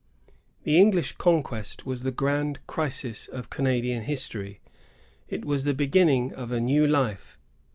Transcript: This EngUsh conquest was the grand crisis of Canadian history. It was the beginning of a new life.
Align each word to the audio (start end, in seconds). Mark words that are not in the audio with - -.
This 0.63 0.73
EngUsh 0.83 1.15
conquest 1.19 1.85
was 1.85 2.01
the 2.01 2.09
grand 2.11 2.57
crisis 2.65 3.27
of 3.27 3.51
Canadian 3.51 4.01
history. 4.05 4.59
It 5.29 5.45
was 5.45 5.63
the 5.63 5.75
beginning 5.75 6.33
of 6.33 6.51
a 6.51 6.59
new 6.59 6.87
life. 6.87 7.37